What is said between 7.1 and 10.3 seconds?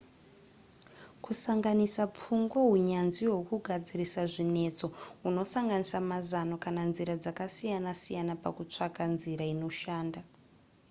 dzakasiyana siyana pakutsvaka nzira inoshanda